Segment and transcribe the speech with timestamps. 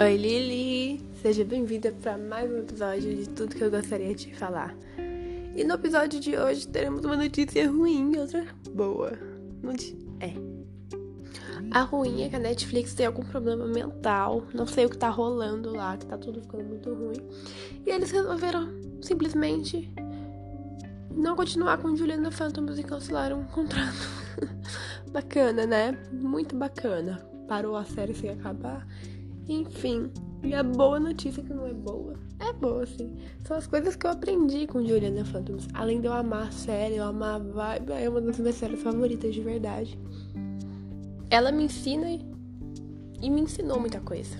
[0.00, 4.72] Oi Lili, seja bem-vinda para mais um episódio de tudo que eu gostaria de falar.
[5.56, 9.18] E no episódio de hoje teremos uma notícia ruim e outra boa.
[10.20, 10.34] É.
[11.72, 15.08] A ruim é que a Netflix tem algum problema mental, não sei o que tá
[15.08, 17.18] rolando lá, que tá tudo ficando muito ruim.
[17.84, 18.68] E eles resolveram
[19.02, 19.92] simplesmente
[21.10, 23.98] não continuar com Juliana Phantoms e cancelaram o contrato.
[25.10, 25.98] bacana, né?
[26.12, 27.20] Muito bacana.
[27.48, 28.86] Parou a série sem acabar
[29.48, 30.10] enfim,
[30.42, 33.16] e a boa notícia que não é boa, é boa, sim.
[33.44, 35.66] São as coisas que eu aprendi com Juliana Phantoms.
[35.74, 38.82] Além de eu amar a série, eu amar a vibe, é uma das minhas séries
[38.82, 39.98] favoritas de verdade.
[41.30, 44.36] Ela me ensina e me ensinou muita coisa.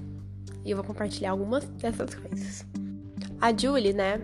[0.64, 2.66] E eu vou compartilhar algumas dessas coisas.
[3.40, 4.20] A Julie, né?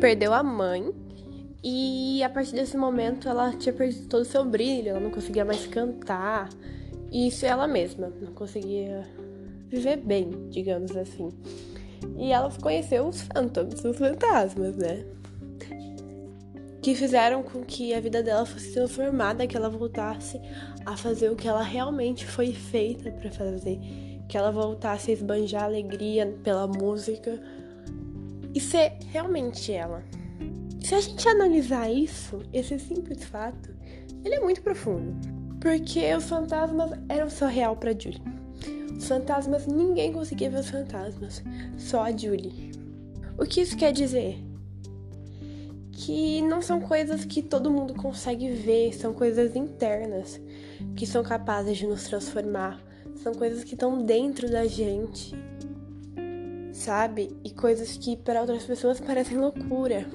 [0.00, 1.03] Perdeu a mãe
[1.66, 5.46] e a partir desse momento ela tinha perdido todo o seu brilho, ela não conseguia
[5.46, 6.50] mais cantar.
[7.10, 9.08] E isso é ela mesma, não conseguia
[9.70, 11.30] viver bem, digamos assim.
[12.18, 13.26] E ela conheceu os
[13.82, 15.06] os fantasmas, né?
[16.82, 20.38] Que fizeram com que a vida dela fosse transformada, que ela voltasse
[20.84, 23.80] a fazer o que ela realmente foi feita para fazer.
[24.28, 27.40] Que ela voltasse a esbanjar alegria pela música
[28.54, 30.04] e ser realmente ela.
[30.84, 33.74] Se a gente analisar isso, esse simples fato,
[34.22, 35.14] ele é muito profundo.
[35.58, 38.20] Porque os fantasmas eram só real para Julie.
[38.94, 41.42] Os fantasmas, ninguém conseguia ver os fantasmas,
[41.78, 42.72] só a Julie.
[43.38, 44.36] O que isso quer dizer?
[45.90, 50.38] Que não são coisas que todo mundo consegue ver, são coisas internas
[50.94, 52.78] que são capazes de nos transformar,
[53.16, 55.34] são coisas que estão dentro da gente,
[56.74, 57.34] sabe?
[57.42, 60.06] E coisas que para outras pessoas parecem loucura.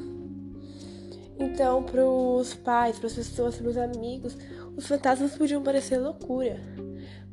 [1.39, 4.37] Então, para os pais, para as pessoas, para os amigos,
[4.75, 6.59] os fantasmas podiam parecer loucura.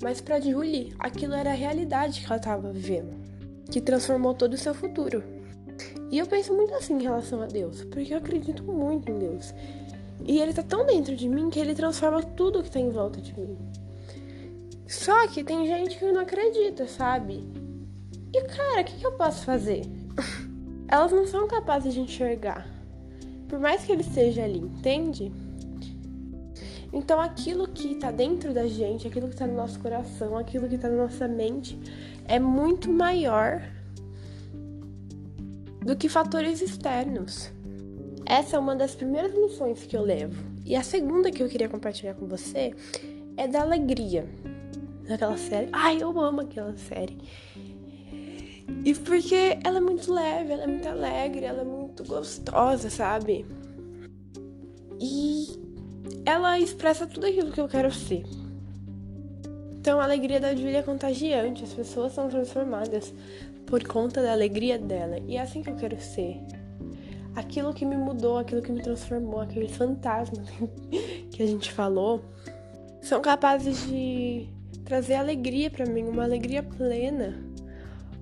[0.00, 3.16] Mas para Julie, aquilo era a realidade que ela estava vivendo,
[3.70, 5.24] que transformou todo o seu futuro.
[6.10, 9.52] E eu penso muito assim em relação a Deus, porque eu acredito muito em Deus.
[10.24, 13.20] E ele está tão dentro de mim que ele transforma tudo que está em volta
[13.20, 13.58] de mim.
[14.86, 17.44] Só que tem gente que não acredita, sabe?
[18.32, 19.82] E cara, o que, que eu posso fazer?
[20.86, 22.75] Elas não são capazes de enxergar.
[23.48, 25.32] Por mais que ele esteja ali, entende?
[26.92, 30.76] Então aquilo que está dentro da gente, aquilo que está no nosso coração, aquilo que
[30.76, 31.78] está na nossa mente,
[32.26, 33.62] é muito maior
[35.84, 37.52] do que fatores externos.
[38.24, 40.42] Essa é uma das primeiras lições que eu levo.
[40.64, 42.74] E a segunda que eu queria compartilhar com você
[43.36, 44.26] é da alegria.
[45.06, 45.68] Daquela série.
[45.72, 47.16] Ai, eu amo aquela série.
[48.86, 53.44] E porque ela é muito leve, ela é muito alegre, ela é muito gostosa, sabe?
[55.00, 55.58] E
[56.24, 58.24] ela expressa tudo aquilo que eu quero ser.
[59.72, 63.12] Então a alegria da Julia é contagiante, as pessoas são transformadas
[63.66, 65.18] por conta da alegria dela.
[65.26, 66.40] E é assim que eu quero ser.
[67.34, 70.48] Aquilo que me mudou, aquilo que me transformou, aqueles fantasmas
[71.32, 72.24] que a gente falou,
[73.02, 74.48] são capazes de
[74.84, 77.55] trazer alegria para mim, uma alegria plena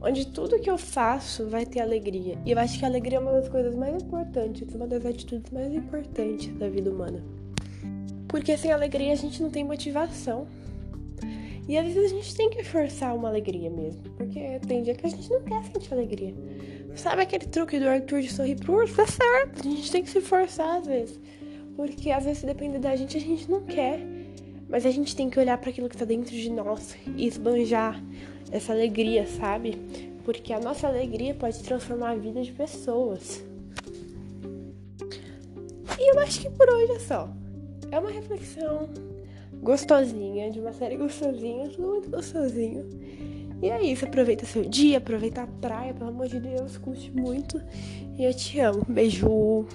[0.05, 2.39] onde tudo que eu faço vai ter alegria.
[2.45, 5.51] E eu acho que a alegria é uma das coisas mais importantes, uma das atitudes
[5.51, 7.25] mais importantes da vida humana.
[8.29, 10.47] Porque sem alegria a gente não tem motivação.
[11.67, 14.03] E às vezes a gente tem que forçar uma alegria mesmo.
[14.17, 16.35] Porque tem dia que a gente não quer sentir alegria.
[16.95, 18.95] Sabe aquele truque do Arthur de sorrir pro urso?
[18.95, 19.61] Tá certo.
[19.61, 21.19] A gente tem que se forçar às vezes.
[21.77, 24.01] Porque às vezes se depender da gente, a gente não quer.
[24.69, 28.03] Mas a gente tem que olhar para aquilo que tá dentro de nós e esbanjar
[28.51, 29.77] essa alegria, sabe?
[30.25, 33.45] Porque a nossa alegria pode transformar a vida de pessoas.
[35.99, 37.31] E eu acho que por hoje é só.
[37.91, 38.89] É uma reflexão
[39.63, 42.89] gostosinha, de uma série gostosinha, tudo muito gostosinho.
[43.63, 47.61] E é isso, aproveita seu dia, aproveita a praia, pelo amor de Deus, curte muito.
[48.19, 48.85] E eu te amo.
[48.87, 49.67] Beijo.